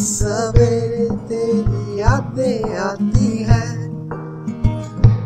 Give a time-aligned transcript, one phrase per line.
[0.00, 3.90] सवेरे तेरी यादें आती है।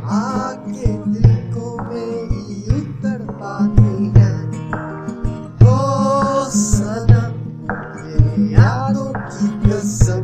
[0.05, 4.48] आके दिल को मेरी उतर पाती है।
[5.69, 5.77] ओ
[6.51, 7.33] सनम,
[8.09, 10.23] ये यादों की कसम।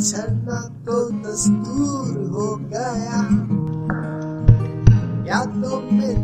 [0.00, 3.20] झरना तो दस्तूर हो गया।
[5.26, 6.16] तो में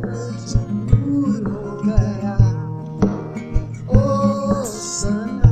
[0.00, 2.36] मजबूर हो गया।
[3.90, 5.50] ओ सना,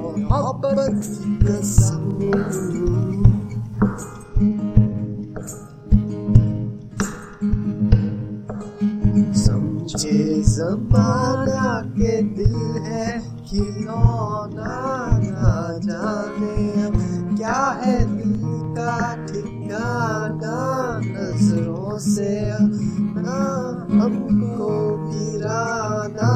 [0.00, 1.02] मोहब्बत
[9.36, 13.06] समझे जमाना के दिल है
[13.44, 14.76] खिलौना
[15.82, 16.96] जाने। अब
[17.36, 18.42] क्या है दिल
[18.76, 20.58] का ठिकाना
[21.04, 22.52] नज़रों से
[23.20, 23.40] ना
[23.92, 26.32] हमको वीराना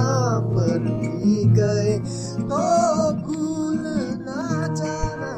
[0.49, 1.99] पर भी गए?
[2.39, 3.83] तो भूल
[4.21, 5.33] ना जाना।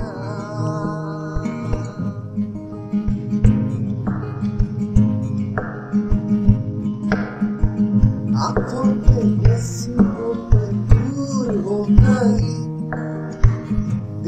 [8.38, 12.57] आँखों के नसीबों पर दूर हो गई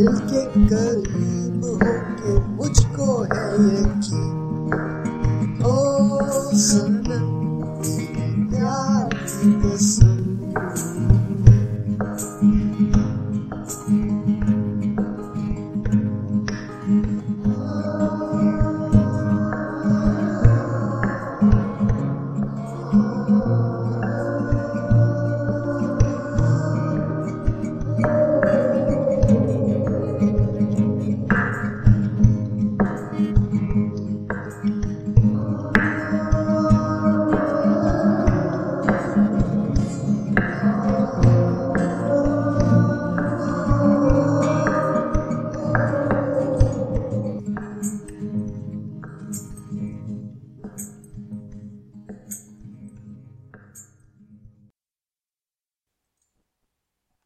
[0.01, 4.33] दिल के करीब होके मुझको है यकीन।
[5.67, 5.75] ओ
[6.61, 7.00] सन